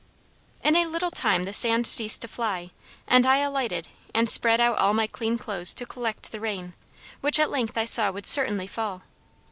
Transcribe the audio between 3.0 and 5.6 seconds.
and I alighted and spread out all my clean